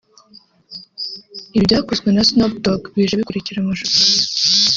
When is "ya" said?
4.01-4.09